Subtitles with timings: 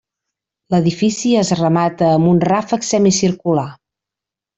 [0.73, 3.67] L'edifici es remata amb un ràfec semicircular.